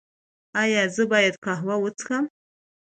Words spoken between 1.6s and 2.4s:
وڅښم؟